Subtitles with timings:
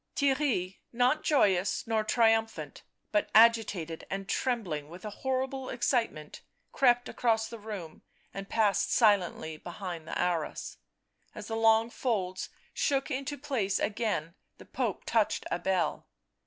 [0.15, 7.47] Theirry, not joyous nor triumphant, but agitated and trembling with a horrible excitement, crept across
[7.47, 8.01] the room
[8.33, 10.77] and passed silently behind the arras.
[11.35, 16.07] As the long folds shook into place again the Pope touched a bell.